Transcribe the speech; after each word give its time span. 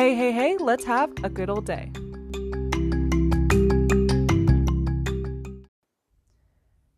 Hey, 0.00 0.14
hey, 0.14 0.32
hey, 0.32 0.56
let's 0.58 0.86
have 0.86 1.12
a 1.24 1.28
good 1.28 1.50
old 1.50 1.66
day. 1.66 1.90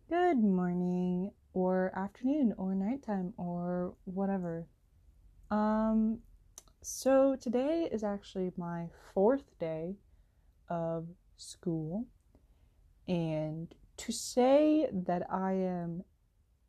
Good 0.09 0.39
morning, 0.39 1.33
or 1.53 1.91
afternoon, 1.97 2.55
or 2.57 2.77
nighttime, 2.77 3.35
or 3.37 3.97
whatever. 4.05 4.69
Um, 5.51 6.21
so 6.81 7.35
today 7.35 7.89
is 7.91 8.05
actually 8.05 8.53
my 8.57 8.87
fourth 9.13 9.59
day 9.59 9.97
of 10.69 11.09
school, 11.37 12.07
and 13.09 13.75
to 13.97 14.13
say 14.13 14.87
that 14.93 15.27
I 15.29 15.55
am 15.55 16.05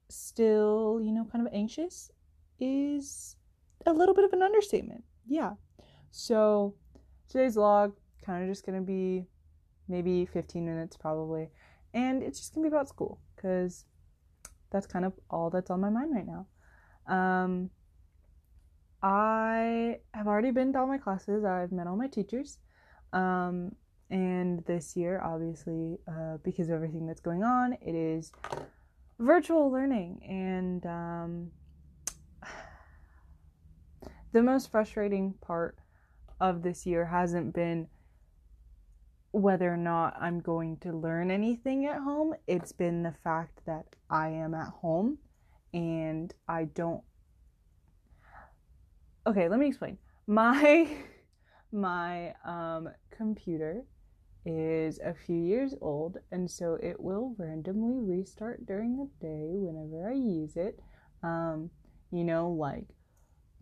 still, 0.09 0.99
you 0.99 1.11
know, 1.11 1.25
kind 1.31 1.45
of 1.45 1.53
anxious 1.53 2.09
is 2.59 3.35
a 3.85 3.93
little 3.93 4.15
bit 4.15 4.25
of 4.25 4.33
an 4.33 4.41
understatement. 4.41 5.03
Yeah. 5.27 5.53
So 6.15 6.75
today's 7.27 7.55
vlog 7.55 7.93
kind 8.23 8.43
of 8.43 8.49
just 8.49 8.67
gonna 8.67 8.81
be 8.81 9.25
maybe 9.87 10.27
15 10.27 10.63
minutes 10.63 10.95
probably, 10.95 11.49
and 11.91 12.21
it's 12.21 12.37
just 12.37 12.53
gonna 12.53 12.69
be 12.69 12.73
about 12.73 12.87
school 12.87 13.19
because 13.35 13.85
that's 14.69 14.85
kind 14.85 15.05
of 15.05 15.13
all 15.31 15.49
that's 15.49 15.71
on 15.71 15.81
my 15.81 15.89
mind 15.89 16.11
right 16.13 16.27
now. 16.27 16.45
Um, 17.11 17.71
I 19.01 19.97
have 20.13 20.27
already 20.27 20.51
been 20.51 20.71
to 20.73 20.79
all 20.79 20.87
my 20.87 20.99
classes. 20.99 21.43
I've 21.43 21.71
met 21.71 21.87
all 21.87 21.97
my 21.97 22.07
teachers. 22.07 22.59
Um, 23.11 23.75
and 24.11 24.63
this 24.65 24.95
year, 24.95 25.19
obviously, 25.19 25.97
uh, 26.07 26.37
because 26.43 26.69
of 26.69 26.75
everything 26.75 27.07
that's 27.07 27.21
going 27.21 27.43
on, 27.43 27.73
it 27.81 27.95
is 27.95 28.31
virtual 29.17 29.71
learning. 29.71 30.21
And 30.29 30.85
um, 30.85 31.51
the 34.31 34.43
most 34.43 34.69
frustrating 34.69 35.33
part 35.41 35.75
of 36.43 36.61
this 36.61 36.85
year 36.85 37.05
hasn't 37.05 37.53
been 37.53 37.87
whether 39.31 39.73
or 39.73 39.77
not 39.77 40.13
I'm 40.19 40.41
going 40.41 40.75
to 40.81 40.91
learn 40.91 41.31
anything 41.31 41.85
at 41.85 42.01
home. 42.01 42.33
It's 42.47 42.73
been 42.73 43.01
the 43.01 43.15
fact 43.23 43.61
that 43.65 43.85
I 44.09 44.27
am 44.27 44.53
at 44.53 44.67
home 44.67 45.19
and 45.73 46.33
I 46.49 46.65
don't. 46.65 47.01
Okay, 49.25 49.47
let 49.47 49.57
me 49.57 49.67
explain. 49.67 49.97
My 50.27 50.85
my 51.71 52.33
um, 52.45 52.89
computer 53.09 53.85
is 54.45 54.99
a 54.99 55.13
few 55.13 55.41
years 55.41 55.73
old, 55.79 56.17
and 56.33 56.51
so 56.51 56.77
it 56.83 56.99
will 56.99 57.35
randomly 57.37 58.01
restart 58.01 58.65
during 58.65 58.97
the 58.97 59.09
day 59.25 59.53
whenever 59.55 60.09
I 60.09 60.13
use 60.13 60.57
it. 60.57 60.77
Um, 61.23 61.69
you 62.11 62.25
know, 62.25 62.49
like 62.49 62.89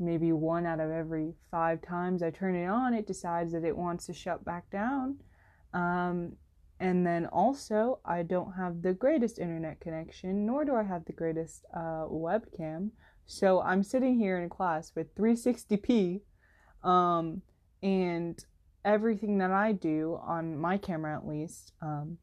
maybe 0.02 0.32
one 0.32 0.66
out 0.66 0.80
of 0.80 0.92
every 0.92 1.34
five 1.50 1.82
times 1.82 2.24
I 2.24 2.32
turn 2.32 2.56
it 2.56 2.68
on, 2.68 2.94
it 2.94 3.08
decides 3.08 3.54
that 3.54 3.64
it 3.64 3.78
wants 3.78 4.06
to 4.08 4.14
shut 4.14 4.44
back 4.44 4.70
down. 4.70 5.18
Um, 5.74 6.34
and 6.80 7.06
then 7.06 7.28
also, 7.28 8.00
I 8.04 8.24
don't 8.24 8.54
have 8.54 8.82
the 8.82 8.94
greatest 8.94 9.38
internet 9.38 9.80
connection, 9.80 10.46
nor 10.48 10.66
do 10.66 10.76
I 10.76 10.84
have 10.84 11.06
the 11.06 11.14
greatest 11.14 11.64
uh, 11.76 12.06
webcam. 12.10 12.90
So 13.28 13.62
I'm 13.62 13.84
sitting 13.84 14.18
here 14.18 14.42
in 14.42 14.50
class 14.50 14.92
with 14.96 15.14
360p, 15.16 16.22
um, 16.84 17.44
and 17.84 18.44
everything 18.84 19.38
that 19.38 19.52
I 19.52 19.74
do 19.74 20.20
on 20.26 20.58
my 20.58 20.78
camera, 20.78 21.16
at 21.16 21.28
least, 21.28 21.74
um, 21.82 22.18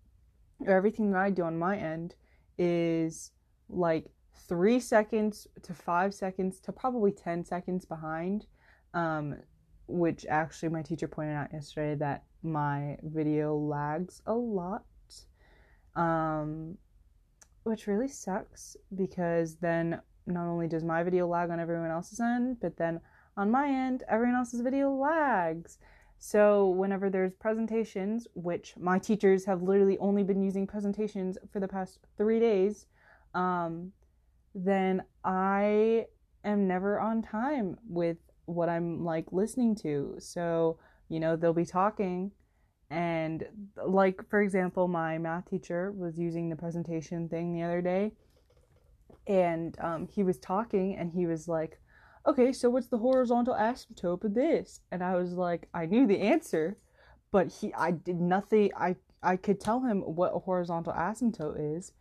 or 0.66 0.72
everything 0.72 1.12
that 1.12 1.20
I 1.20 1.30
do 1.30 1.44
on 1.44 1.56
my 1.56 1.76
end, 1.76 2.16
is 2.58 3.30
like 3.68 4.10
three 4.38 4.80
seconds 4.80 5.46
to 5.62 5.74
five 5.74 6.14
seconds 6.14 6.60
to 6.60 6.72
probably 6.72 7.12
10 7.12 7.44
seconds 7.44 7.84
behind. 7.84 8.46
Um, 8.94 9.36
which 9.88 10.26
actually 10.28 10.68
my 10.68 10.82
teacher 10.82 11.08
pointed 11.08 11.34
out 11.34 11.52
yesterday 11.52 11.94
that 11.96 12.24
my 12.42 12.96
video 13.02 13.56
lags 13.56 14.22
a 14.26 14.34
lot. 14.34 14.84
Um, 15.96 16.76
which 17.64 17.86
really 17.86 18.08
sucks 18.08 18.76
because 18.94 19.56
then 19.56 20.00
not 20.26 20.46
only 20.46 20.68
does 20.68 20.84
my 20.84 21.02
video 21.02 21.26
lag 21.26 21.50
on 21.50 21.58
everyone 21.58 21.90
else's 21.90 22.20
end, 22.20 22.58
but 22.60 22.76
then 22.76 23.00
on 23.36 23.50
my 23.50 23.66
end, 23.68 24.04
everyone 24.08 24.36
else's 24.36 24.60
video 24.60 24.90
lags. 24.90 25.78
So, 26.18 26.68
whenever 26.70 27.08
there's 27.08 27.32
presentations, 27.34 28.26
which 28.34 28.74
my 28.76 28.98
teachers 28.98 29.44
have 29.44 29.62
literally 29.62 29.96
only 29.98 30.24
been 30.24 30.42
using 30.42 30.66
presentations 30.66 31.38
for 31.52 31.60
the 31.60 31.68
past 31.68 32.00
three 32.16 32.40
days, 32.40 32.86
um, 33.34 33.92
then 34.64 35.02
I 35.24 36.06
am 36.44 36.66
never 36.66 37.00
on 37.00 37.22
time 37.22 37.76
with 37.88 38.16
what 38.46 38.68
I'm 38.68 39.04
like 39.04 39.26
listening 39.32 39.76
to. 39.76 40.16
So, 40.18 40.78
you 41.08 41.20
know, 41.20 41.36
they'll 41.36 41.52
be 41.52 41.64
talking 41.64 42.32
and 42.90 43.44
like 43.86 44.26
for 44.30 44.40
example, 44.40 44.88
my 44.88 45.18
math 45.18 45.50
teacher 45.50 45.92
was 45.92 46.18
using 46.18 46.48
the 46.48 46.56
presentation 46.56 47.28
thing 47.28 47.52
the 47.52 47.62
other 47.62 47.82
day 47.82 48.12
and 49.26 49.78
um, 49.80 50.08
he 50.08 50.22
was 50.22 50.38
talking 50.38 50.96
and 50.96 51.12
he 51.12 51.26
was 51.26 51.46
like, 51.48 51.78
"Okay, 52.26 52.52
so 52.52 52.70
what's 52.70 52.88
the 52.88 52.98
horizontal 52.98 53.54
asymptote 53.54 54.24
of 54.24 54.34
this?" 54.34 54.80
And 54.90 55.04
I 55.04 55.16
was 55.16 55.34
like, 55.34 55.68
I 55.74 55.84
knew 55.86 56.06
the 56.06 56.20
answer, 56.20 56.78
but 57.30 57.52
he 57.52 57.72
I 57.74 57.90
did 57.90 58.20
nothing 58.20 58.70
I 58.76 58.96
I 59.22 59.36
could 59.36 59.60
tell 59.60 59.80
him 59.80 60.00
what 60.00 60.34
a 60.34 60.38
horizontal 60.38 60.92
asymptote 60.92 61.76
is, 61.76 61.92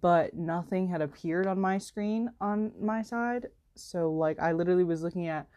but 0.00 0.34
nothing 0.34 0.88
had 0.88 1.02
appeared 1.02 1.46
on 1.46 1.60
my 1.60 1.78
screen 1.78 2.30
on 2.40 2.72
my 2.80 3.02
side. 3.02 3.48
So 3.74 4.10
like 4.12 4.38
I 4.40 4.52
literally 4.52 4.84
was 4.84 5.02
looking 5.02 5.26
at 5.26 5.48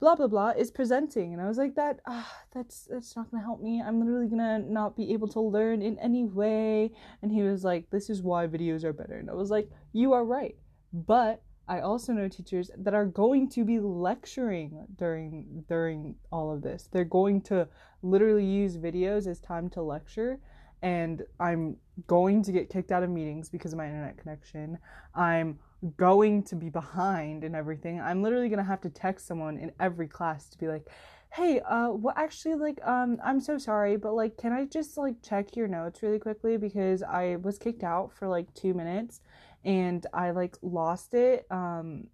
blah 0.00 0.14
blah 0.14 0.26
blah 0.26 0.50
is 0.50 0.70
presenting 0.70 1.32
and 1.32 1.40
I 1.40 1.46
was 1.46 1.56
like 1.56 1.76
that 1.76 2.00
ah 2.06 2.30
that's 2.52 2.88
that's 2.90 3.16
not 3.16 3.30
going 3.30 3.40
to 3.40 3.46
help 3.46 3.60
me. 3.60 3.82
I'm 3.82 4.00
literally 4.00 4.26
going 4.26 4.38
to 4.38 4.72
not 4.72 4.96
be 4.96 5.12
able 5.12 5.28
to 5.28 5.40
learn 5.40 5.82
in 5.82 5.98
any 5.98 6.24
way. 6.24 6.92
And 7.22 7.32
he 7.32 7.42
was 7.42 7.64
like 7.64 7.90
this 7.90 8.10
is 8.10 8.22
why 8.22 8.46
videos 8.46 8.84
are 8.84 8.92
better. 8.92 9.14
And 9.14 9.30
I 9.30 9.34
was 9.34 9.50
like 9.50 9.70
you 9.92 10.12
are 10.12 10.24
right. 10.24 10.56
But 10.92 11.42
I 11.66 11.80
also 11.80 12.12
know 12.12 12.28
teachers 12.28 12.70
that 12.76 12.92
are 12.92 13.06
going 13.06 13.48
to 13.50 13.64
be 13.64 13.80
lecturing 13.80 14.86
during 14.96 15.64
during 15.68 16.16
all 16.30 16.52
of 16.52 16.62
this. 16.62 16.88
They're 16.92 17.04
going 17.04 17.40
to 17.42 17.68
literally 18.02 18.44
use 18.44 18.76
videos 18.76 19.26
as 19.26 19.40
time 19.40 19.70
to 19.70 19.82
lecture 19.82 20.40
and 20.84 21.22
I'm 21.40 21.78
going 22.06 22.42
to 22.42 22.52
get 22.52 22.68
kicked 22.68 22.92
out 22.92 23.02
of 23.02 23.08
meetings 23.08 23.48
because 23.48 23.72
of 23.72 23.78
my 23.78 23.86
internet 23.86 24.18
connection. 24.18 24.78
I'm 25.14 25.58
going 25.96 26.42
to 26.44 26.56
be 26.56 26.68
behind 26.68 27.42
and 27.42 27.56
everything. 27.56 28.02
I'm 28.02 28.22
literally 28.22 28.50
going 28.50 28.58
to 28.58 28.64
have 28.64 28.82
to 28.82 28.90
text 28.90 29.26
someone 29.26 29.56
in 29.56 29.72
every 29.80 30.06
class 30.06 30.46
to 30.50 30.58
be 30.58 30.68
like, 30.68 30.86
"Hey, 31.32 31.60
uh 31.60 31.88
well 31.90 32.14
actually 32.16 32.56
like 32.56 32.78
um 32.86 33.18
I'm 33.24 33.40
so 33.40 33.56
sorry, 33.56 33.96
but 33.96 34.12
like 34.14 34.36
can 34.36 34.52
I 34.52 34.66
just 34.66 34.98
like 34.98 35.22
check 35.22 35.56
your 35.56 35.68
notes 35.68 36.02
really 36.02 36.18
quickly 36.18 36.58
because 36.58 37.02
I 37.02 37.36
was 37.36 37.58
kicked 37.58 37.82
out 37.82 38.12
for 38.12 38.28
like 38.28 38.52
2 38.54 38.74
minutes 38.74 39.20
and 39.64 40.06
I 40.12 40.32
like 40.32 40.58
lost 40.62 41.14
it. 41.14 41.46
Um 41.50 42.08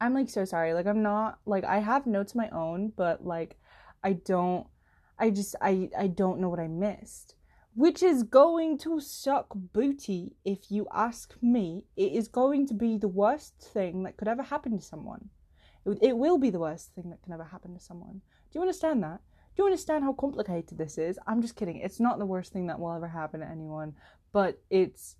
I'm 0.00 0.14
like 0.14 0.28
so 0.30 0.44
sorry. 0.44 0.74
Like 0.74 0.86
I'm 0.86 1.02
not 1.02 1.38
like 1.46 1.64
I 1.64 1.78
have 1.78 2.06
notes 2.06 2.32
of 2.32 2.36
my 2.38 2.48
own, 2.50 2.92
but 2.96 3.24
like 3.24 3.56
I 4.02 4.14
don't 4.14 4.66
I 5.18 5.30
just 5.30 5.54
I 5.62 5.90
I 5.96 6.08
don't 6.08 6.40
know 6.40 6.48
what 6.48 6.60
I 6.60 6.66
missed. 6.68 7.36
Which 7.74 8.02
is 8.02 8.22
going 8.22 8.78
to 8.78 9.00
suck 9.00 9.48
booty 9.54 10.36
if 10.44 10.70
you 10.70 10.86
ask 10.92 11.34
me. 11.42 11.84
It 11.96 12.12
is 12.12 12.28
going 12.28 12.66
to 12.68 12.74
be 12.74 12.98
the 12.98 13.08
worst 13.08 13.54
thing 13.58 14.04
that 14.04 14.16
could 14.16 14.28
ever 14.28 14.44
happen 14.44 14.76
to 14.78 14.84
someone. 14.84 15.28
It, 15.84 15.98
it 16.00 16.16
will 16.16 16.38
be 16.38 16.50
the 16.50 16.60
worst 16.60 16.94
thing 16.94 17.10
that 17.10 17.22
can 17.22 17.32
ever 17.32 17.44
happen 17.44 17.74
to 17.74 17.80
someone. 17.80 18.20
Do 18.50 18.58
you 18.58 18.60
understand 18.60 19.02
that? 19.02 19.20
Do 19.56 19.62
you 19.62 19.66
understand 19.66 20.04
how 20.04 20.12
complicated 20.12 20.78
this 20.78 20.98
is? 20.98 21.18
I'm 21.26 21.42
just 21.42 21.56
kidding. 21.56 21.78
It's 21.78 22.00
not 22.00 22.18
the 22.18 22.26
worst 22.26 22.52
thing 22.52 22.66
that 22.68 22.78
will 22.78 22.92
ever 22.92 23.08
happen 23.08 23.40
to 23.40 23.48
anyone, 23.48 23.94
but 24.32 24.60
it's 24.70 25.16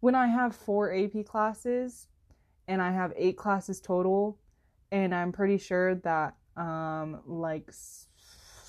when 0.00 0.14
I 0.14 0.26
have 0.26 0.54
four 0.54 0.94
AP 0.94 1.24
classes 1.26 2.08
and 2.68 2.80
I 2.80 2.90
have 2.92 3.12
eight 3.16 3.36
classes 3.36 3.80
total, 3.80 4.38
and 4.92 5.14
I'm 5.14 5.32
pretty 5.32 5.58
sure 5.58 5.94
that 5.96 6.34
um 6.56 7.20
like 7.26 7.70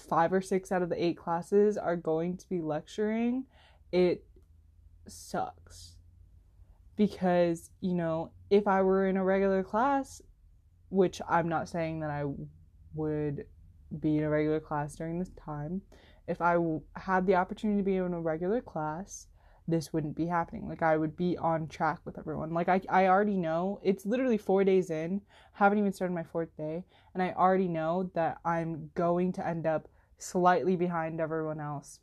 five 0.08 0.34
or 0.34 0.42
six 0.42 0.72
out 0.72 0.82
of 0.82 0.90
the 0.90 1.04
eight 1.04 1.18
classes 1.18 1.78
are 1.78 1.96
going 1.96 2.38
to 2.38 2.50
be 2.50 2.62
lecturing, 2.62 3.46
it 3.92 4.24
sucks. 5.08 5.96
Because, 6.96 7.70
you 7.82 7.94
know, 7.94 8.32
if 8.50 8.68
I 8.68 8.82
were 8.82 9.08
in 9.08 9.18
a 9.18 9.24
regular 9.24 9.64
class, 9.64 10.22
which 10.90 11.22
I'm 11.30 11.48
not 11.48 11.70
saying 11.70 12.00
that 12.00 12.10
I 12.10 12.24
would 12.96 13.46
be 14.00 14.18
in 14.18 14.24
a 14.24 14.30
regular 14.30 14.60
class 14.60 14.96
during 14.96 15.20
this 15.20 15.32
time, 15.32 15.82
if 16.28 16.42
I 16.42 16.58
had 16.96 17.26
the 17.26 17.36
opportunity 17.36 17.80
to 17.80 17.86
be 17.86 17.98
in 17.98 18.14
a 18.14 18.20
regular 18.20 18.62
class, 18.62 19.28
this 19.68 19.92
wouldn't 19.92 20.16
be 20.16 20.26
happening. 20.26 20.68
Like 20.68 20.82
I 20.82 20.98
would 20.98 21.16
be 21.18 21.38
on 21.38 21.68
track 21.68 22.00
with 22.06 22.18
everyone. 22.18 22.54
Like 22.54 22.70
I 22.70 22.82
I 22.90 23.08
already 23.08 23.38
know 23.38 23.80
it's 23.84 24.06
literally 24.06 24.38
4 24.38 24.64
days 24.64 24.90
in, 24.90 25.22
haven't 25.54 25.78
even 25.78 25.92
started 25.94 26.14
my 26.14 26.24
fourth 26.24 26.56
day, 26.56 26.86
and 27.14 27.22
I 27.22 27.34
already 27.34 27.68
know 27.68 28.10
that 28.14 28.38
I'm 28.46 28.90
going 28.96 29.34
to 29.34 29.46
end 29.46 29.68
up 29.68 29.88
slightly 30.18 30.76
behind 30.76 31.20
everyone 31.20 31.60
else 31.60 32.00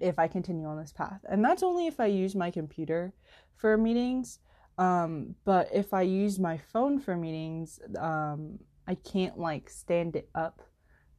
if 0.00 0.18
I 0.18 0.28
continue 0.28 0.66
on 0.66 0.78
this 0.78 0.92
path. 0.92 1.20
And 1.28 1.44
that's 1.44 1.62
only 1.62 1.86
if 1.86 2.00
I 2.00 2.06
use 2.06 2.34
my 2.34 2.50
computer 2.50 3.12
for 3.56 3.76
meetings. 3.76 4.40
Um, 4.78 5.34
but 5.44 5.68
if 5.72 5.94
I 5.94 6.02
use 6.02 6.38
my 6.38 6.58
phone 6.58 6.98
for 6.98 7.16
meetings, 7.16 7.80
um, 7.98 8.58
I 8.86 8.94
can't 8.96 9.38
like 9.38 9.70
stand 9.70 10.16
it 10.16 10.28
up 10.34 10.62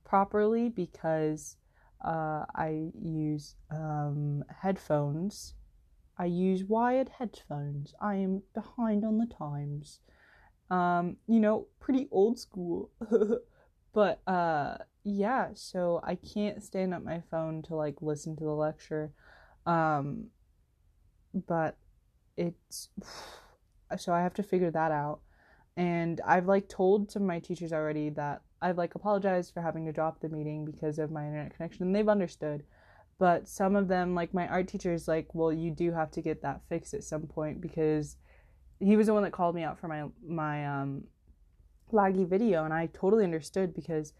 properly 0.03 0.69
because 0.69 1.57
uh, 2.05 2.45
I 2.55 2.91
use 2.99 3.55
um, 3.71 4.43
headphones. 4.61 5.55
I 6.19 6.25
use 6.25 6.63
wired 6.63 7.09
headphones. 7.09 7.93
I 8.01 8.15
am 8.15 8.43
behind 8.53 9.03
on 9.05 9.17
the 9.17 9.25
times. 9.27 9.99
Um, 10.69 11.17
you 11.27 11.39
know, 11.39 11.67
pretty 11.79 12.07
old 12.11 12.39
school. 12.39 12.91
but 13.93 14.21
uh 14.27 14.77
yeah, 15.07 15.49
so 15.53 16.01
I 16.03 16.15
can't 16.15 16.61
stand 16.61 16.93
up 16.93 17.01
my 17.01 17.21
phone 17.31 17.61
to 17.63 17.75
like 17.75 18.01
listen 18.01 18.35
to 18.35 18.43
the 18.43 18.51
lecture. 18.51 19.11
Um 19.65 20.27
but 21.47 21.77
it's 22.35 22.89
so 23.97 24.13
I 24.13 24.21
have 24.21 24.33
to 24.35 24.43
figure 24.43 24.71
that 24.71 24.91
out. 24.91 25.19
And 25.77 26.19
I've 26.25 26.47
like 26.47 26.67
told 26.67 27.09
some 27.09 27.21
of 27.21 27.27
my 27.27 27.39
teachers 27.39 27.71
already 27.71 28.09
that 28.11 28.41
I've 28.61 28.77
like 28.77 28.95
apologized 28.95 29.53
for 29.53 29.61
having 29.61 29.85
to 29.85 29.93
drop 29.93 30.19
the 30.19 30.29
meeting 30.29 30.65
because 30.65 30.99
of 30.99 31.09
my 31.11 31.25
internet 31.25 31.55
connection 31.55 31.83
and 31.85 31.95
they've 31.95 32.09
understood. 32.09 32.63
But 33.19 33.47
some 33.47 33.75
of 33.75 33.87
them, 33.87 34.13
like 34.13 34.33
my 34.33 34.47
art 34.47 34.67
teacher, 34.67 34.93
is 34.93 35.07
like, 35.07 35.33
well, 35.33 35.53
you 35.53 35.71
do 35.71 35.91
have 35.93 36.11
to 36.11 36.21
get 36.21 36.41
that 36.41 36.61
fixed 36.69 36.93
at 36.93 37.03
some 37.03 37.23
point 37.23 37.61
because 37.61 38.17
he 38.79 38.95
was 38.97 39.07
the 39.07 39.13
one 39.13 39.23
that 39.23 39.31
called 39.31 39.55
me 39.55 39.63
out 39.63 39.79
for 39.79 39.87
my 39.87 40.05
my 40.27 40.67
um 40.67 41.05
laggy 41.93 42.27
video 42.27 42.65
and 42.65 42.73
I 42.73 42.87
totally 42.87 43.23
understood 43.23 43.73
because 43.73 44.13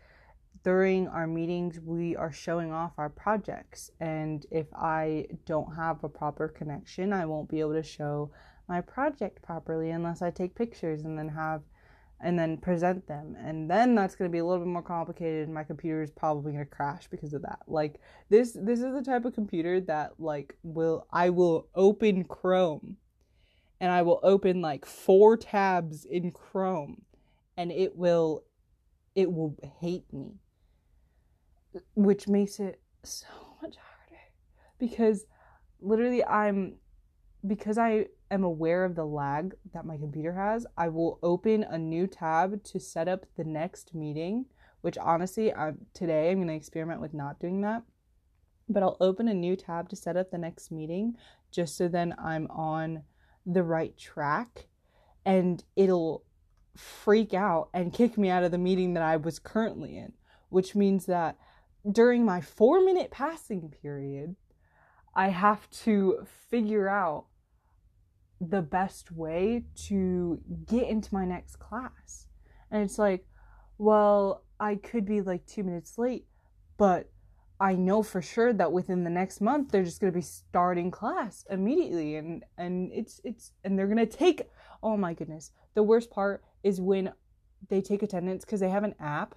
during 0.64 1.08
our 1.08 1.28
meetings 1.28 1.80
we 1.80 2.16
are 2.16 2.32
showing 2.32 2.72
off 2.72 2.94
our 2.98 3.10
projects. 3.10 3.92
And 4.00 4.46
if 4.52 4.68
I 4.74 5.28
don't 5.46 5.76
have 5.76 6.04
a 6.04 6.10
proper 6.10 6.48
connection 6.48 7.14
I 7.14 7.26
won't 7.26 7.50
be 7.50 7.60
able 7.60 7.74
to 7.74 7.84
show 7.84 8.32
my 8.68 8.82
project 8.82 9.42
properly 9.42 9.92
unless 9.92 10.22
I 10.22 10.32
take 10.32 10.56
pictures 10.56 11.04
and 11.04 11.18
then 11.18 11.30
have 11.30 11.62
and 12.20 12.38
then 12.38 12.58
present 12.58 13.08
them. 13.08 13.36
And 13.40 13.70
then 13.70 13.94
that's 13.94 14.16
going 14.16 14.30
to 14.30 14.34
be 14.34 14.40
a 14.40 14.46
little 14.46 14.64
bit 14.64 14.72
more 14.72 14.82
complicated 14.82 15.50
my 15.50 15.64
computer 15.64 16.02
is 16.02 16.12
probably 16.12 16.54
going 16.54 16.66
to 16.66 16.70
crash 16.70 17.08
because 17.08 17.34
of 17.34 17.44
that. 17.44 17.60
Like 17.68 18.00
this 18.30 18.58
this 18.60 18.80
is 18.80 18.94
the 18.94 19.04
type 19.04 19.26
of 19.26 19.34
computer 19.34 19.80
that 19.82 20.14
like 20.20 20.58
will 20.64 21.08
I 21.12 21.30
will 21.30 21.68
open 21.76 22.24
Chrome 22.24 22.98
and 23.80 23.92
I 23.92 24.02
will 24.02 24.20
open 24.24 24.62
like 24.62 24.86
four 24.86 25.38
tabs 25.38 26.06
in 26.06 26.32
Chrome 26.32 27.04
and 27.56 27.72
it 27.72 27.96
will 27.96 28.44
it 29.16 29.32
will 29.32 29.56
hate 29.80 30.12
me 30.12 30.40
which 31.96 32.28
makes 32.28 32.60
it 32.60 32.80
so 33.04 33.28
much 33.62 33.76
harder 33.76 34.22
because 34.80 35.26
literally 35.82 36.24
I'm 36.24 36.76
because 37.46 37.78
I 37.78 38.08
am 38.32 38.44
aware 38.44 38.84
of 38.84 38.96
the 38.96 39.06
lag 39.06 39.56
that 39.74 39.86
my 39.86 39.98
computer 39.98 40.34
has, 40.34 40.66
I 40.78 40.90
will 40.90 41.20
open 41.24 41.64
a 41.64 41.78
new 41.78 42.08
tab 42.08 42.64
to 42.66 42.80
set 42.80 43.08
up 43.08 43.26
the 43.38 43.44
next 43.44 43.94
meeting, 43.94 44.46
which 44.82 44.98
honestly, 44.98 45.54
I'm, 45.54 45.86
today 45.94 46.32
I'm 46.32 46.38
going 46.38 46.48
to 46.48 46.54
experiment 46.56 47.00
with 47.00 47.14
not 47.14 47.40
doing 47.40 47.62
that. 47.62 47.84
But 48.68 48.84
I'll 48.84 48.98
open 49.00 49.30
a 49.30 49.34
new 49.34 49.56
tab 49.56 49.88
to 49.90 49.96
set 49.96 50.18
up 50.18 50.30
the 50.30 50.38
next 50.38 50.72
meeting 50.72 51.16
just 51.52 51.78
so 51.78 51.88
then 51.88 52.14
I'm 52.18 52.48
on 52.48 53.04
the 53.46 53.64
right 53.64 53.98
track 53.98 54.68
and 55.26 55.64
it'll 55.78 56.26
freak 56.76 57.34
out 57.34 57.70
and 57.74 57.94
kick 57.94 58.18
me 58.18 58.30
out 58.30 58.44
of 58.44 58.52
the 58.52 58.58
meeting 58.58 58.94
that 58.94 59.04
I 59.04 59.16
was 59.16 59.40
currently 59.40 59.98
in, 59.98 60.14
which 60.50 60.76
means 60.76 61.06
that 61.06 61.38
during 61.92 62.26
my 62.26 62.42
four 62.42 62.84
minute 62.84 63.12
passing 63.12 63.74
period, 63.82 64.36
I 65.16 65.30
have 65.30 65.70
to 65.84 66.26
figure 66.50 66.88
out 66.88 67.26
the 68.40 68.62
best 68.62 69.12
way 69.12 69.66
to 69.88 70.40
get 70.66 70.88
into 70.88 71.14
my 71.14 71.26
next 71.26 71.58
class. 71.58 72.28
And 72.70 72.84
it's 72.84 73.00
like, 73.00 73.26
well, 73.78 74.44
I 74.60 74.76
could 74.76 75.06
be 75.06 75.22
like 75.22 75.46
two 75.46 75.64
minutes 75.64 75.98
late, 75.98 76.26
but 76.78 77.10
I 77.60 77.74
know 77.74 78.04
for 78.04 78.22
sure 78.22 78.54
that 78.54 78.72
within 78.72 79.04
the 79.04 79.10
next 79.10 79.42
month 79.42 79.72
they're 79.72 79.84
just 79.84 80.00
gonna 80.00 80.12
be 80.12 80.22
starting 80.22 80.92
class 80.92 81.44
immediately 81.50 82.16
and 82.16 82.44
and 82.58 82.92
it's 82.94 83.20
it's 83.24 83.52
and 83.64 83.78
they're 83.78 83.88
gonna 83.88 84.06
take 84.06 84.44
oh 84.84 84.96
my 84.98 85.14
goodness. 85.14 85.52
The 85.74 85.82
worst 85.82 86.12
part 86.12 86.44
is 86.64 86.80
when 86.80 87.12
they 87.70 87.82
take 87.82 88.04
attendance 88.04 88.46
because 88.46 88.60
they 88.60 88.70
have 88.70 88.84
an 88.84 88.94
app 89.00 89.34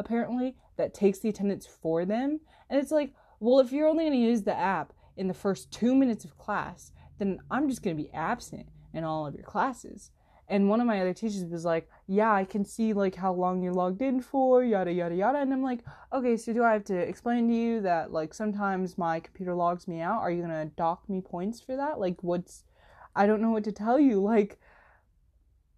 apparently 0.00 0.56
that 0.76 0.94
takes 0.94 1.20
the 1.20 1.28
attendance 1.28 1.66
for 1.66 2.04
them. 2.04 2.40
And 2.68 2.80
it's 2.80 2.90
like, 2.90 3.12
well, 3.38 3.60
if 3.60 3.70
you're 3.70 3.88
only 3.88 4.04
gonna 4.04 4.16
use 4.16 4.42
the 4.42 4.56
app 4.56 4.92
in 5.16 5.28
the 5.28 5.34
first 5.34 5.70
two 5.70 5.94
minutes 5.94 6.24
of 6.24 6.36
class, 6.38 6.92
then 7.20 7.38
I'm 7.50 7.68
just 7.68 7.82
going 7.82 7.96
to 7.96 8.02
be 8.02 8.10
absent 8.12 8.66
in 8.92 9.04
all 9.04 9.26
of 9.26 9.34
your 9.34 9.44
classes. 9.44 10.10
And 10.48 10.68
one 10.68 10.80
of 10.80 10.86
my 10.86 11.00
other 11.00 11.14
teachers 11.14 11.44
was 11.44 11.64
like, 11.64 11.88
Yeah, 12.08 12.32
I 12.32 12.44
can 12.44 12.64
see 12.64 12.92
like 12.92 13.14
how 13.14 13.32
long 13.32 13.62
you're 13.62 13.72
logged 13.72 14.02
in 14.02 14.20
for, 14.20 14.64
yada 14.64 14.92
yada 14.92 15.14
yada. 15.14 15.38
And 15.38 15.52
I'm 15.52 15.62
like, 15.62 15.84
Okay, 16.12 16.36
so 16.36 16.52
do 16.52 16.64
I 16.64 16.72
have 16.72 16.84
to 16.86 16.96
explain 16.96 17.46
to 17.46 17.54
you 17.54 17.80
that 17.82 18.12
like 18.12 18.34
sometimes 18.34 18.98
my 18.98 19.20
computer 19.20 19.54
logs 19.54 19.86
me 19.86 20.00
out? 20.00 20.22
Are 20.22 20.30
you 20.32 20.42
gonna 20.42 20.64
dock 20.76 21.08
me 21.08 21.20
points 21.20 21.60
for 21.60 21.76
that? 21.76 22.00
Like 22.00 22.16
what's 22.22 22.64
I 23.14 23.26
don't 23.26 23.42
know 23.42 23.50
what 23.50 23.64
to 23.64 23.72
tell 23.72 24.00
you. 24.00 24.20
Like 24.30 24.58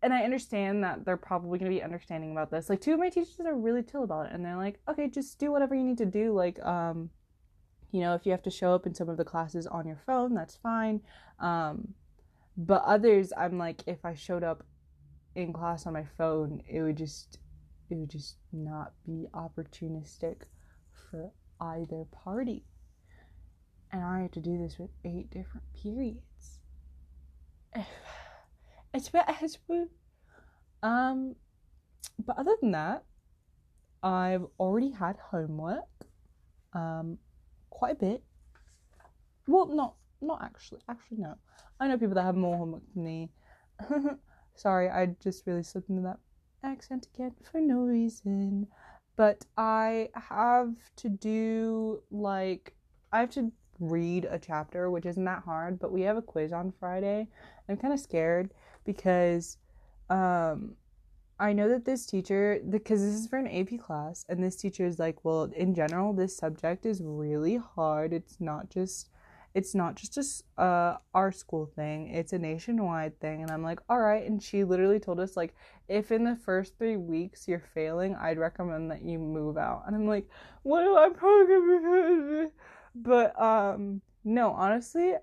and 0.03 0.13
I 0.13 0.23
understand 0.25 0.83
that 0.85 1.05
they're 1.05 1.17
probably 1.17 1.59
gonna 1.59 1.71
be 1.71 1.83
understanding 1.83 2.33
about 2.33 2.51
this. 2.51 2.69
Like 2.69 2.81
two 2.81 2.93
of 2.93 2.99
my 2.99 3.09
teachers 3.09 3.39
are 3.47 3.55
really 3.55 3.83
chill 3.83 4.05
about 4.05 4.27
it 4.27 4.33
and 4.33 4.45
they're 4.45 4.57
like, 4.57 4.81
Okay, 4.89 5.09
just 5.09 5.39
do 5.39 5.53
whatever 5.53 5.75
you 5.75 5.85
need 5.85 5.99
to 5.99 6.07
do. 6.07 6.33
Like, 6.33 6.63
um, 6.65 7.11
you 7.93 8.01
know, 8.01 8.15
if 8.15 8.25
you 8.25 8.33
have 8.33 8.43
to 8.43 8.51
show 8.51 8.75
up 8.75 8.87
in 8.87 8.95
some 8.95 9.09
of 9.09 9.17
the 9.17 9.25
classes 9.25 9.67
on 9.67 9.87
your 9.87 10.01
phone, 10.07 10.35
that's 10.35 10.57
fine. 10.57 11.01
Um, 11.39 11.95
but 12.57 12.83
others, 12.85 13.33
I'm 13.37 13.59
like, 13.59 13.83
if 13.87 14.05
I 14.05 14.15
showed 14.15 14.43
up 14.43 14.65
in 15.35 15.53
class 15.53 15.87
on 15.87 15.93
my 15.93 16.05
phone, 16.19 16.63
it 16.69 16.83
would 16.83 16.97
just, 16.97 17.39
it 17.91 17.97
would 17.97 18.11
just 18.11 18.37
not 18.53 18.93
be 19.07 19.27
opportunistic 19.35 20.43
for 21.11 21.33
either 21.61 22.05
party. 22.13 22.65
And 23.91 24.03
I 24.03 24.23
had 24.23 24.33
to 24.33 24.41
do 24.41 24.59
this 24.59 24.79
with 24.79 24.91
eight 25.05 25.31
different 25.31 25.65
periods. 25.75 26.61
It's 28.95 29.11
it's 29.15 29.59
um, 30.83 31.37
but 32.27 32.39
other 32.39 32.57
than 32.61 32.73
that, 32.73 33.05
I've 34.03 34.47
already 34.59 34.91
had 34.91 35.17
homework. 35.17 35.89
Um, 36.75 37.19
quite 37.71 37.93
a 37.93 37.99
bit. 37.99 38.23
Well, 39.47 39.67
not 39.67 39.95
not 40.21 40.43
actually. 40.43 40.81
Actually, 40.89 41.19
no. 41.19 41.35
I 41.81 41.89
know 41.89 41.99
people 41.99 42.15
that 42.15 42.23
have 42.23 42.37
more 42.37 42.57
homework 42.57 42.83
than 42.95 43.05
me. 43.05 43.31
Sorry, 44.55 44.89
I 44.89 45.07
just 45.23 45.47
really 45.47 45.63
slipped 45.63 45.89
into 45.89 46.03
that 46.03 46.19
accent 46.63 47.09
again 47.15 47.35
for 47.51 47.61
no 47.61 47.81
reason. 47.81 48.67
But 49.17 49.45
I 49.57 50.09
have 50.15 50.75
to 50.97 51.09
do 51.09 52.03
like 52.11 52.75
I 53.13 53.21
have 53.21 53.31
to 53.31 53.53
read 53.79 54.27
a 54.27 54.39
chapter, 54.39 54.91
which 54.91 55.07
isn't 55.07 55.25
that 55.25 55.43
hard. 55.45 55.79
But 55.79 55.93
we 55.93 56.03
have 56.03 56.17
a 56.17 56.23
quiz 56.23 56.53
on 56.53 56.73
Friday. 56.79 57.29
I'm 57.69 57.77
kind 57.77 57.95
of 57.95 58.01
scared 58.01 58.51
because 58.85 59.59
um 60.11 60.77
I 61.43 61.53
know 61.53 61.69
that 61.71 61.85
this 61.85 62.07
teacher, 62.07 62.61
because 62.71 63.01
this 63.01 63.15
is 63.15 63.27
for 63.27 63.37
an 63.37 63.49
AP 63.49 63.81
class, 63.81 64.25
and 64.29 64.41
this 64.41 64.55
teacher 64.55 64.87
is 64.87 65.01
like, 65.01 65.25
well, 65.25 65.51
in 65.57 65.75
general, 65.75 66.13
this 66.13 66.37
subject 66.37 66.87
is 66.87 67.03
really 67.03 67.57
hard. 67.57 68.13
It's 68.13 68.37
not 68.39 68.71
just, 68.71 69.09
it's 69.53 69.75
not 69.75 69.97
just 69.97 70.45
a 70.57 70.63
uh, 70.63 70.99
our 71.15 71.33
school 71.33 71.67
thing. 71.67 72.15
It's 72.15 72.33
a 72.33 72.39
nationwide 72.39 73.19
thing. 73.19 73.43
And 73.43 73.51
I'm 73.51 73.65
like, 73.65 73.81
all 73.89 73.99
right. 73.99 74.25
And 74.25 74.41
she 74.41 74.63
literally 74.63 75.01
told 75.01 75.19
us 75.19 75.37
like, 75.37 75.53
if 75.89 76.13
in 76.13 76.23
the 76.23 76.37
first 76.37 76.79
three 76.79 76.97
weeks 76.97 77.49
you're 77.49 77.65
failing, 77.75 78.15
I'd 78.15 78.39
recommend 78.39 78.93
that 78.93 79.03
you 79.03 79.19
move 79.19 79.57
out. 79.59 79.83
And 79.89 79.97
I'm 79.97 80.07
like, 80.07 80.29
what 80.63 80.85
do 80.85 80.97
I 80.97 81.09
be? 82.47 82.53
But 82.95 83.41
um, 83.41 84.01
no, 84.25 84.53
honestly, 84.53 85.15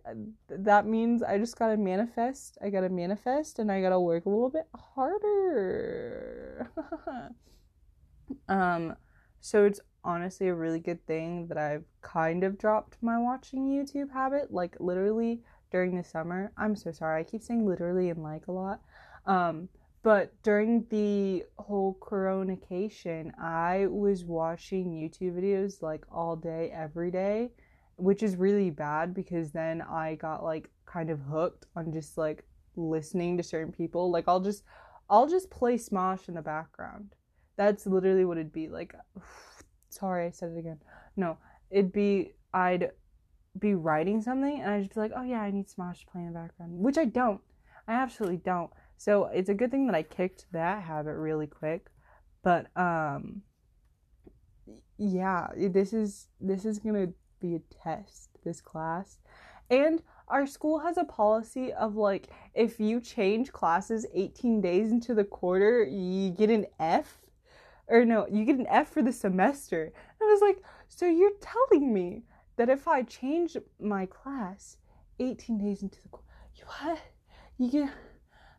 that 0.50 0.86
means 0.86 1.24
I 1.24 1.38
just 1.38 1.58
gotta 1.58 1.78
manifest. 1.78 2.58
I 2.62 2.70
gotta 2.70 2.90
manifest 2.90 3.60
and 3.60 3.72
I 3.72 3.82
gotta 3.82 4.00
work 4.00 4.26
a 4.26 4.30
little 4.30 4.50
bit 4.50 4.68
harder. 4.76 6.70
um, 8.50 8.96
so 9.40 9.66
it's 9.66 9.80
honestly 10.04 10.50
a 10.50 10.56
really 10.56 10.80
good 10.80 11.06
thing 11.06 11.48
that 11.48 11.58
I've 11.58 11.86
kind 12.02 12.44
of 12.44 12.58
dropped 12.58 12.98
my 13.02 13.18
watching 13.18 13.70
YouTube 13.70 14.12
habit. 14.12 14.52
Like 14.52 14.76
literally 14.80 15.42
during 15.72 15.96
the 15.96 16.04
summer. 16.04 16.52
I'm 16.58 16.76
so 16.76 16.92
sorry. 16.92 17.22
I 17.22 17.24
keep 17.24 17.42
saying 17.42 17.66
literally 17.66 18.10
and 18.10 18.22
like 18.22 18.48
a 18.48 18.52
lot. 18.52 18.82
Um, 19.26 19.70
but 20.02 20.34
during 20.44 20.86
the 20.90 21.44
whole 21.58 21.96
coronation, 22.00 23.34
I 23.40 23.88
was 23.88 24.24
watching 24.26 24.92
YouTube 24.92 25.40
videos 25.40 25.82
like 25.82 26.06
all 26.12 26.36
day, 26.36 26.72
every 26.74 27.12
day 27.12 27.52
which 28.00 28.24
is 28.24 28.36
really 28.36 28.70
bad 28.70 29.14
because 29.14 29.52
then 29.52 29.82
I 29.82 30.16
got 30.16 30.44
like 30.44 30.70
kind 30.86 31.10
of 31.10 31.20
hooked 31.20 31.66
on 31.76 31.92
just 31.92 32.18
like 32.18 32.44
listening 32.76 33.38
to 33.38 33.44
certain 33.44 33.72
people. 33.72 34.12
Like 34.12 34.26
I'll 34.28 34.40
just 34.40 34.64
I'll 35.10 35.28
just 35.28 35.50
play 35.50 35.78
Smosh 35.78 36.28
in 36.28 36.36
the 36.36 36.42
background. 36.42 37.16
That's 37.58 37.86
literally 37.86 38.26
what 38.26 38.38
it'd 38.38 38.54
be. 38.54 38.70
Like 38.70 38.94
sorry, 39.90 40.26
I 40.28 40.32
said 40.32 40.52
it 40.52 40.60
again. 40.60 40.80
No, 41.16 41.38
it'd 41.70 41.92
be 41.92 42.34
I'd 42.54 42.92
be 43.58 43.76
writing 43.76 44.22
something 44.22 44.62
and 44.62 44.72
I'd 44.72 44.84
just 44.84 44.94
be 44.94 45.00
like, 45.02 45.12
"Oh 45.16 45.24
yeah, 45.24 45.42
I 45.42 45.52
need 45.52 45.68
Smosh 45.68 46.02
to 46.02 46.08
play 46.12 46.22
in 46.22 46.28
the 46.28 46.40
background," 46.40 46.72
which 46.74 46.98
I 46.98 47.06
don't. 47.06 47.42
I 47.88 47.94
absolutely 47.94 48.38
don't. 48.38 48.72
So 48.98 49.26
it's 49.26 49.50
a 49.50 49.54
good 49.54 49.72
thing 49.72 49.88
that 49.88 49.96
I 49.96 50.04
kicked 50.04 50.46
that 50.52 50.84
habit 50.84 51.16
really 51.16 51.48
quick. 51.48 51.90
But 52.44 52.68
um 52.78 53.42
yeah, 54.98 55.48
this 55.58 55.94
is 55.94 56.28
this 56.40 56.66
is 56.66 56.80
gonna 56.80 57.08
be 57.40 57.56
a 57.56 57.60
test. 57.84 58.30
This 58.44 58.62
class, 58.62 59.20
and 59.70 60.02
our 60.28 60.46
school 60.46 60.80
has 60.80 60.98
a 60.98 61.04
policy 61.04 61.74
of 61.74 61.96
like 61.96 62.30
if 62.54 62.80
you 62.80 63.00
change 63.02 63.52
classes 63.52 64.06
18 64.14 64.62
days 64.62 64.92
into 64.92 65.14
the 65.14 65.24
quarter, 65.24 65.84
you 65.84 66.32
get 66.32 66.50
an 66.50 66.66
F. 66.80 67.20
Or 67.88 68.06
no, 68.06 68.28
you 68.28 68.46
get 68.46 68.58
an 68.58 68.68
F 68.68 68.90
for 68.90 69.02
the 69.02 69.12
semester. 69.12 69.84
And 69.84 70.30
I 70.30 70.32
was 70.32 70.42
like, 70.42 70.64
so 70.88 71.06
you're 71.08 71.32
telling 71.42 71.92
me 71.92 72.24
that 72.58 72.70
if 72.70 72.88
I 72.88 73.02
change 73.04 73.58
my 73.80 74.06
class 74.06 74.78
18 75.20 75.58
days 75.58 75.82
into 75.82 76.02
the 76.02 76.10
quarter, 76.10 76.28
what? 76.66 77.00
You 77.58 77.72
get 77.72 77.90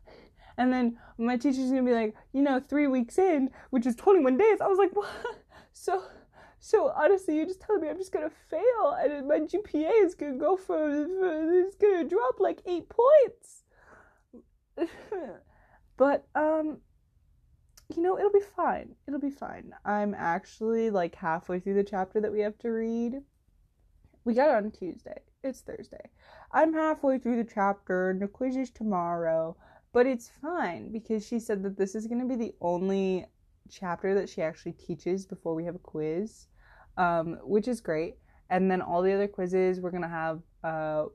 and 0.57 0.71
then 0.71 0.97
my 1.17 1.37
teacher's 1.37 1.69
gonna 1.69 1.83
be 1.83 1.93
like, 1.93 2.15
you 2.33 2.41
know, 2.41 2.59
three 2.59 2.87
weeks 2.87 3.17
in, 3.17 3.49
which 3.69 3.85
is 3.85 3.95
21 3.95 4.37
days. 4.37 4.59
I 4.61 4.67
was 4.67 4.77
like, 4.77 4.95
what? 4.95 5.09
So 5.73 6.03
so 6.63 6.93
honestly, 6.95 7.35
you're 7.35 7.47
just 7.47 7.59
telling 7.59 7.81
me 7.81 7.89
I'm 7.89 7.97
just 7.97 8.11
gonna 8.11 8.29
fail, 8.29 8.95
and 8.99 9.27
my 9.27 9.39
GPA 9.39 10.05
is 10.05 10.13
gonna 10.13 10.37
go 10.37 10.55
for, 10.55 11.07
for 11.07 11.59
it's 11.59 11.75
gonna 11.75 12.03
drop 12.03 12.39
like 12.39 12.61
eight 12.67 12.87
points. 12.87 13.63
but 15.97 16.27
um, 16.35 16.77
you 17.95 18.03
know, 18.03 18.15
it'll 18.15 18.31
be 18.31 18.45
fine. 18.55 18.93
It'll 19.07 19.19
be 19.19 19.31
fine. 19.31 19.73
I'm 19.85 20.13
actually 20.13 20.91
like 20.91 21.15
halfway 21.15 21.59
through 21.59 21.73
the 21.73 21.83
chapter 21.83 22.21
that 22.21 22.31
we 22.31 22.41
have 22.41 22.59
to 22.59 22.69
read. 22.69 23.21
We 24.23 24.35
got 24.35 24.49
it 24.49 24.63
on 24.63 24.69
Tuesday. 24.69 25.19
It's 25.43 25.61
Thursday. 25.61 26.11
I'm 26.51 26.75
halfway 26.75 27.17
through 27.17 27.43
the 27.43 27.51
chapter. 27.51 28.15
The 28.19 28.27
quiz 28.27 28.55
is 28.55 28.69
tomorrow, 28.69 29.57
but 29.93 30.05
it's 30.05 30.29
fine 30.29 30.91
because 30.91 31.25
she 31.25 31.39
said 31.39 31.63
that 31.63 31.75
this 31.75 31.95
is 31.95 32.05
to 32.05 32.25
be 32.25 32.35
the 32.35 32.53
only 32.61 33.25
chapter 33.69 34.13
that 34.15 34.29
she 34.29 34.41
actually 34.41 34.73
teaches 34.73 35.25
before 35.25 35.55
we 35.55 35.65
have 35.65 35.75
a 35.75 35.79
quiz 35.79 36.47
um, 36.97 37.39
which 37.43 37.67
is 37.67 37.81
great. 37.81 38.15
And 38.49 38.69
then 38.69 38.81
all 38.81 39.01
the 39.01 39.13
other 39.13 39.27
quizzes 39.27 39.79
we're 39.79 39.91
gonna 39.91 40.09
have 40.09 40.41
uh, 40.63 41.05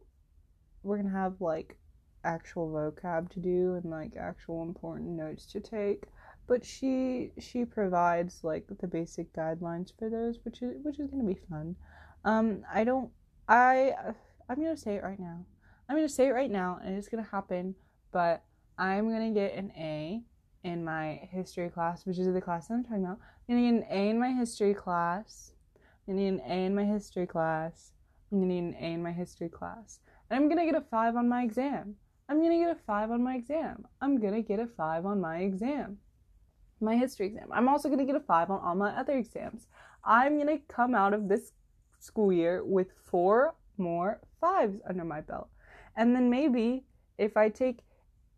we're 0.82 0.96
gonna 0.96 1.10
have 1.10 1.40
like 1.40 1.76
actual 2.24 2.68
vocab 2.68 3.30
to 3.30 3.40
do 3.40 3.74
and 3.74 3.90
like 3.90 4.12
actual 4.18 4.62
important 4.62 5.10
notes 5.10 5.46
to 5.52 5.60
take. 5.60 6.04
But 6.46 6.64
she 6.64 7.32
she 7.38 7.64
provides 7.64 8.42
like 8.42 8.66
the 8.80 8.86
basic 8.86 9.32
guidelines 9.34 9.92
for 9.98 10.08
those, 10.08 10.38
which 10.44 10.62
is 10.62 10.76
which 10.82 10.98
is 10.98 11.10
gonna 11.10 11.24
be 11.24 11.38
fun. 11.50 11.76
Um, 12.24 12.62
I 12.72 12.84
don't 12.84 13.10
I 13.48 13.92
I'm 14.48 14.56
gonna 14.56 14.76
say 14.76 14.94
it 14.94 15.02
right 15.02 15.20
now. 15.20 15.44
I'm 15.88 15.96
gonna 15.96 16.08
say 16.08 16.28
it 16.28 16.32
right 16.32 16.50
now, 16.50 16.80
and 16.82 16.96
it's 16.96 17.08
gonna 17.08 17.28
happen. 17.30 17.74
But 18.12 18.42
I'm 18.78 19.10
gonna 19.10 19.32
get 19.32 19.54
an 19.54 19.72
A 19.76 20.22
in 20.66 20.84
my 20.84 21.20
history 21.30 21.68
class, 21.68 22.04
which 22.04 22.18
is 22.18 22.32
the 22.32 22.40
class 22.40 22.66
that 22.66 22.74
I'm 22.74 22.82
talking 22.82 23.04
about. 23.04 23.18
I'm 23.48 23.54
gonna 23.54 23.80
get 23.80 23.88
an 23.88 23.98
A 23.98 24.10
in 24.10 24.18
my 24.18 24.32
history 24.32 24.74
class. 24.74 25.52
I 26.08 26.12
need 26.12 26.28
an 26.28 26.40
A 26.40 26.64
in 26.64 26.74
my 26.74 26.84
history 26.84 27.26
class. 27.26 27.92
I'm 28.30 28.40
gonna 28.40 28.52
need 28.52 28.58
an 28.58 28.76
A 28.80 28.92
in 28.94 29.02
my 29.02 29.12
history 29.12 29.48
class. 29.48 30.00
And 30.28 30.36
I'm 30.36 30.48
gonna 30.48 30.66
get 30.66 30.74
a 30.74 30.80
five 30.80 31.14
on 31.14 31.28
my 31.28 31.44
exam. 31.44 31.94
I'm 32.28 32.42
gonna 32.42 32.58
get 32.58 32.76
a 32.76 32.80
five 32.86 33.12
on 33.12 33.22
my 33.22 33.36
exam. 33.36 33.86
I'm 34.00 34.20
gonna 34.20 34.42
get 34.42 34.58
a 34.58 34.66
five 34.66 35.06
on 35.06 35.20
my 35.20 35.38
exam. 35.38 35.98
My 36.80 36.96
history 36.96 37.26
exam. 37.26 37.48
I'm 37.52 37.68
also 37.68 37.88
gonna 37.88 38.04
get 38.04 38.16
a 38.16 38.20
five 38.20 38.50
on 38.50 38.60
all 38.60 38.74
my 38.74 38.90
other 38.90 39.16
exams. 39.16 39.68
I'm 40.04 40.36
gonna 40.36 40.58
come 40.68 40.96
out 40.96 41.14
of 41.14 41.28
this 41.28 41.52
school 42.00 42.32
year 42.32 42.64
with 42.64 42.88
four 43.04 43.54
more 43.78 44.20
fives 44.40 44.80
under 44.88 45.04
my 45.04 45.20
belt. 45.20 45.48
And 45.96 46.14
then 46.14 46.28
maybe 46.28 46.84
if 47.18 47.36
I 47.36 47.50
take 47.50 47.85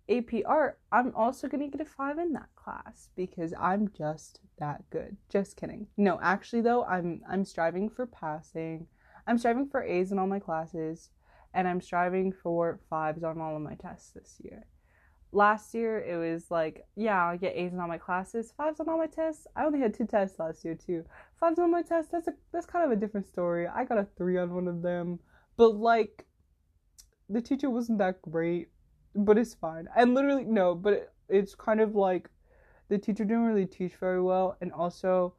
AP 0.09 0.43
art, 0.47 0.79
I'm 0.91 1.15
also 1.15 1.49
going 1.49 1.71
to 1.71 1.77
get 1.77 1.87
a 1.87 1.91
5 1.91 2.19
in 2.19 2.33
that 2.33 2.49
class 2.57 3.11
because 3.17 3.53
I'm 3.59 3.91
just 3.97 4.41
that 4.59 4.89
good. 4.91 5.17
Just 5.29 5.57
kidding. 5.57 5.87
No, 5.97 6.19
actually 6.23 6.63
though, 6.63 6.85
I'm 6.85 7.23
I'm 7.29 7.45
striving 7.45 7.89
for 7.89 8.07
passing. 8.07 8.87
I'm 9.27 9.39
striving 9.39 9.69
for 9.69 9.83
A's 9.83 10.11
in 10.11 10.19
all 10.19 10.27
my 10.27 10.39
classes 10.39 11.11
and 11.55 11.69
I'm 11.69 11.81
striving 11.81 12.33
for 12.33 12.81
5s 12.91 13.23
on 13.23 13.41
all 13.41 13.57
of 13.57 13.63
my 13.63 13.75
tests 13.75 14.11
this 14.13 14.41
year. 14.43 14.67
Last 15.31 15.75
year 15.75 16.01
it 16.01 16.17
was 16.17 16.51
like, 16.51 16.87
yeah, 16.97 17.27
I'll 17.27 17.39
get 17.39 17.55
A's 17.55 17.75
in 17.75 17.81
all 17.81 17.89
my 17.89 17.99
classes, 17.99 18.53
5s 18.59 18.81
on 18.81 18.89
all 18.89 18.99
my 18.99 19.07
tests. 19.07 19.47
I 19.55 19.65
only 19.65 19.81
had 19.81 19.93
two 19.93 20.07
tests 20.07 20.39
last 20.39 20.65
year 20.65 20.75
too. 20.75 21.05
5s 21.43 21.59
on 21.59 21.71
my 21.71 21.83
tests, 21.83 22.11
that's 22.11 22.29
a 22.29 22.35
that's 22.53 22.67
kind 22.67 22.85
of 22.85 22.91
a 22.91 23.01
different 23.01 23.27
story. 23.27 23.67
I 23.67 23.85
got 23.85 23.99
a 23.99 24.09
3 24.17 24.39
on 24.39 24.55
one 24.55 24.69
of 24.69 24.83
them, 24.83 25.19
but 25.57 25.77
like 25.77 26.27
the 27.29 27.43
teacher 27.43 27.69
wasn't 27.69 27.99
that 27.99 28.23
great 28.23 28.69
but 29.15 29.39
it's 29.39 29.55
fine. 29.55 29.89
And 29.97 30.15
literally 30.15 30.45
no, 30.45 30.75
but 30.75 30.93
it, 30.93 31.13
it's 31.29 31.55
kind 31.55 31.81
of 31.81 31.95
like 31.95 32.29
the 32.89 32.99
teacher 32.99 33.25
didn't 33.25 33.45
really 33.45 33.67
teach 33.67 33.95
very 33.97 34.23
well, 34.23 34.57
and 34.61 34.73
also 34.73 35.35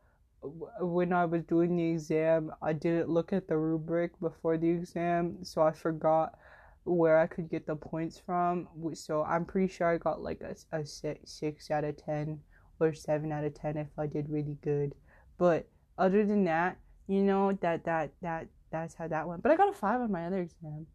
when 0.80 1.12
I 1.12 1.26
was 1.26 1.44
doing 1.44 1.76
the 1.76 1.84
exam, 1.84 2.52
I 2.62 2.74
didn't 2.74 3.10
look 3.10 3.34
at 3.34 3.48
the 3.48 3.58
rubric 3.58 4.18
before 4.20 4.58
the 4.58 4.70
exam, 4.70 5.44
so 5.44 5.62
I 5.62 5.72
forgot 5.72 6.38
where 6.86 7.20
I 7.20 7.28
could 7.28 7.50
get 7.50 7.68
the 7.68 7.76
points 7.76 8.20
from. 8.26 8.68
So 8.94 9.24
I'm 9.24 9.46
pretty 9.46 9.72
sure 9.72 9.88
I 9.88 9.98
got 9.98 10.22
like 10.22 10.42
a, 10.42 10.56
a 10.78 10.86
six, 10.86 11.32
six 11.32 11.70
out 11.70 11.84
of 11.84 11.98
10 11.98 12.40
or 12.80 12.94
7 12.94 13.32
out 13.32 13.44
of 13.44 13.54
10 13.54 13.78
if 13.78 13.88
I 13.98 14.08
did 14.08 14.30
really 14.30 14.58
good. 14.62 14.96
But 15.38 15.68
other 15.98 16.26
than 16.26 16.46
that, 16.46 16.78
you 17.08 17.22
know, 17.22 17.52
that, 17.62 17.84
that, 17.86 18.12
that, 18.22 18.48
that's 18.72 18.96
how 18.96 19.08
that 19.08 19.28
went. 19.28 19.44
But 19.44 19.52
I 19.52 19.56
got 19.58 19.70
a 19.70 19.74
5 19.74 20.02
on 20.02 20.12
my 20.12 20.26
other 20.26 20.40
exam 20.40 20.88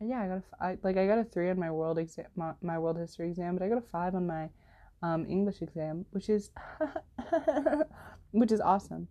yeah, 0.00 0.22
I 0.22 0.28
got 0.28 0.38
a 0.38 0.64
I, 0.64 0.78
like 0.82 0.96
I 0.96 1.06
got 1.06 1.18
a 1.18 1.24
three 1.24 1.50
on 1.50 1.58
my 1.58 1.70
world 1.70 1.98
exam, 1.98 2.26
my, 2.36 2.52
my 2.62 2.78
world 2.78 2.98
history 2.98 3.28
exam, 3.28 3.56
but 3.56 3.64
I 3.64 3.68
got 3.68 3.78
a 3.78 3.88
five 3.92 4.14
on 4.14 4.26
my 4.26 4.48
um, 5.02 5.26
English 5.28 5.62
exam, 5.62 6.04
which 6.10 6.28
is 6.28 6.50
which 8.32 8.52
is 8.52 8.60
awesome. 8.60 9.08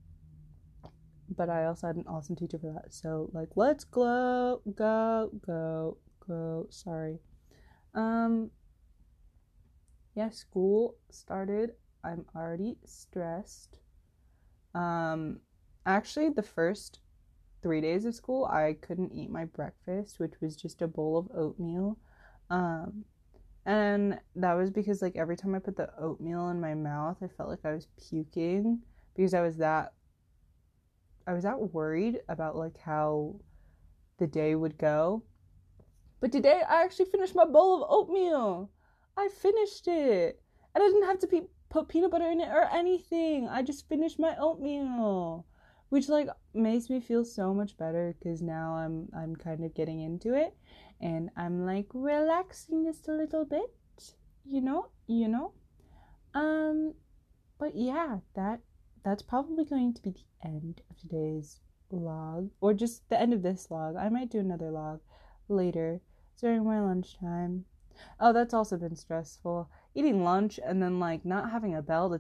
But 1.36 1.50
I 1.50 1.66
also 1.66 1.88
had 1.88 1.96
an 1.96 2.06
awesome 2.08 2.36
teacher 2.36 2.60
for 2.60 2.72
that. 2.72 2.94
So 2.94 3.30
like, 3.34 3.50
let's 3.56 3.84
go, 3.84 4.62
go, 4.76 5.32
go, 5.46 5.98
go. 6.28 6.68
Sorry. 6.70 7.20
Um. 7.94 8.52
Yeah, 10.14 10.30
school 10.30 10.96
started. 11.10 11.72
I'm 12.04 12.26
already 12.36 12.78
stressed. 12.86 13.80
Um, 14.74 15.40
actually, 15.86 16.30
the 16.30 16.44
first 16.44 17.00
three 17.66 17.82
days 17.82 18.06
of 18.06 18.14
school, 18.14 18.46
I 18.46 18.78
couldn't 18.80 19.12
eat 19.12 19.32
my 19.32 19.46
breakfast, 19.46 20.20
which 20.20 20.34
was 20.40 20.56
just 20.56 20.84
a 20.84 20.88
bowl 20.88 21.18
of 21.18 21.36
oatmeal. 21.36 21.98
Um, 22.52 23.06
and 23.66 24.20
that 24.36 24.54
was 24.54 24.70
because, 24.70 25.02
like, 25.02 25.16
every 25.16 25.36
time 25.36 25.56
I 25.56 25.60
put 25.60 25.76
the 25.76 25.90
oatmeal 26.00 26.50
in 26.50 26.62
my 26.62 26.76
mouth, 26.76 27.18
I 27.24 27.28
felt 27.28 27.50
like 27.50 27.66
I 27.66 27.74
was 27.74 27.88
puking 28.08 28.84
because 29.16 29.34
I 29.34 29.42
was 29.42 29.58
that. 29.58 29.94
I 31.26 31.34
was 31.34 31.42
that 31.42 31.74
worried 31.74 32.20
about 32.30 32.56
like 32.56 32.78
how 32.78 33.40
the 34.20 34.28
day 34.28 34.54
would 34.54 34.78
go. 34.78 35.24
But 36.20 36.32
today 36.32 36.62
I 36.70 36.84
actually 36.84 37.06
finished 37.06 37.34
my 37.34 37.46
bowl 37.46 37.82
of 37.82 37.90
oatmeal. 37.90 38.70
I 39.18 39.30
finished 39.30 39.88
it. 39.88 40.40
And 40.76 40.84
I 40.84 40.88
didn't 40.88 41.08
have 41.08 41.18
to 41.18 41.28
pe- 41.28 41.48
put 41.70 41.88
peanut 41.88 42.12
butter 42.12 42.30
in 42.30 42.42
it 42.42 42.50
or 42.50 42.70
anything. 42.72 43.48
I 43.50 43.64
just 43.64 43.90
finished 43.90 44.20
my 44.20 44.36
oatmeal 44.40 45.48
which 45.90 46.10
like 46.10 46.28
makes 46.54 46.90
me 46.90 47.00
feel 47.00 47.24
so 47.24 47.54
much 47.54 47.78
better 47.78 48.16
because 48.18 48.42
now 48.42 48.76
I'm 48.76 49.10
I'm 49.16 49.36
kind 49.36 49.64
of 49.64 49.74
getting 49.74 50.02
into 50.02 50.34
it 50.34 50.56
and 51.02 51.30
I'm 51.38 51.66
like 51.66 51.88
relaxing 51.94 52.86
just 52.86 53.08
a 53.08 53.14
little 53.14 53.46
bit, 53.46 53.72
you 54.46 54.62
know, 54.62 54.88
you 55.08 55.28
know. 55.28 55.54
Um 56.34 56.94
but 57.60 57.76
yeah, 57.76 58.20
that 58.36 58.62
that's 59.04 59.22
probably 59.22 59.66
going 59.66 59.94
to 59.94 60.02
be 60.02 60.12
the 60.12 60.48
end 60.48 60.82
of 60.90 60.98
today's 60.98 61.60
log 61.92 62.50
or 62.60 62.74
just 62.74 63.08
the 63.10 63.20
end 63.20 63.34
of 63.34 63.44
this 63.44 63.70
log. 63.70 63.96
I 63.96 64.10
might 64.10 64.32
do 64.32 64.40
another 64.40 64.72
log 64.72 65.02
later 65.48 66.02
during 66.40 66.66
my 66.66 66.82
lunchtime. 66.82 67.66
Oh, 68.20 68.34
that's 68.34 68.54
also 68.54 68.78
been 68.78 68.96
stressful. 68.96 69.70
Eating 69.94 70.24
lunch 70.24 70.60
and 70.64 70.82
then 70.82 71.00
like 71.00 71.24
not 71.24 71.52
having 71.52 71.76
a 71.76 71.82
bell 71.82 72.10
to 72.10 72.20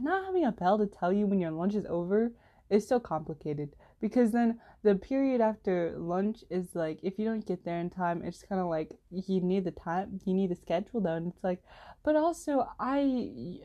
not 0.00 0.24
having 0.24 0.44
a 0.44 0.52
bell 0.52 0.78
to 0.78 0.86
tell 0.86 1.12
you 1.12 1.26
when 1.26 1.40
your 1.40 1.50
lunch 1.50 1.74
is 1.74 1.86
over 1.86 2.32
it's 2.70 2.88
so 2.88 3.00
complicated. 3.00 3.74
Because 4.00 4.32
then 4.32 4.58
the 4.82 4.94
period 4.94 5.40
after 5.40 5.94
lunch 5.98 6.42
is 6.48 6.68
like 6.74 6.98
if 7.02 7.18
you 7.18 7.24
don't 7.24 7.46
get 7.46 7.64
there 7.64 7.78
in 7.78 7.90
time 7.90 8.22
it's 8.24 8.42
kind 8.42 8.60
of 8.60 8.68
like 8.68 8.98
you 9.10 9.40
need 9.40 9.64
the 9.64 9.70
time 9.70 10.20
you 10.24 10.34
need 10.34 10.50
the 10.50 10.56
schedule 10.56 11.00
though 11.00 11.14
and 11.14 11.32
it's 11.32 11.44
like 11.44 11.62
but 12.02 12.16
also 12.16 12.66
i 12.78 13.58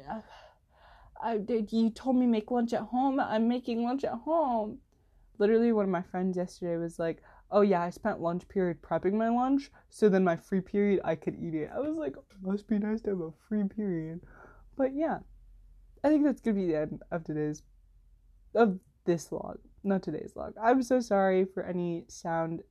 i 1.23 1.37
did 1.37 1.71
you 1.71 1.89
told 1.89 2.17
me 2.17 2.25
make 2.25 2.51
lunch 2.51 2.73
at 2.73 2.81
home 2.81 3.19
i'm 3.19 3.47
making 3.47 3.83
lunch 3.83 4.03
at 4.03 4.11
home. 4.11 4.79
Literally 5.37 5.73
one 5.73 5.83
of 5.83 5.91
my 5.91 6.01
friends 6.01 6.37
yesterday 6.37 6.77
was 6.77 6.97
like 6.99 7.21
oh 7.51 7.61
yeah 7.61 7.81
i 7.81 7.89
spent 7.89 8.21
lunch 8.21 8.47
period 8.47 8.81
prepping 8.81 9.13
my 9.13 9.29
lunch 9.29 9.69
so 9.89 10.07
then 10.09 10.23
my 10.23 10.35
free 10.35 10.61
period 10.61 11.01
i 11.03 11.15
could 11.15 11.35
eat 11.35 11.53
it. 11.53 11.69
I 11.73 11.79
was 11.79 11.95
like 11.95 12.15
must 12.41 12.67
be 12.67 12.79
nice 12.79 13.01
to 13.01 13.09
have 13.11 13.19
a 13.19 13.31
free 13.47 13.63
period. 13.63 14.21
But 14.77 14.93
yeah 14.93 15.19
i 16.03 16.09
think 16.09 16.23
that's 16.23 16.41
gonna 16.41 16.55
be 16.55 16.67
the 16.67 16.77
end 16.77 17.01
of 17.11 17.23
today's 17.23 17.63
of 18.53 18.79
this 19.05 19.31
log, 19.31 19.59
not 19.83 20.03
today's 20.03 20.33
log. 20.35 20.53
I'm 20.61 20.83
so 20.83 20.99
sorry 20.99 21.45
for 21.45 21.63
any 21.63 22.05
sound 22.07 22.61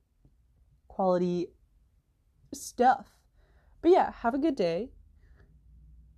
quality 0.88 1.48
stuff. 2.52 3.06
But 3.82 3.90
yeah, 3.90 4.12
have 4.12 4.34
a 4.34 4.38
good 4.38 4.56
day, 4.56 4.90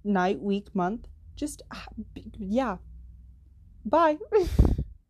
night, 0.04 0.40
week, 0.40 0.74
month. 0.74 1.08
Just, 1.34 1.62
ah, 1.72 1.86
yeah. 2.38 2.76
Bye. 3.84 4.18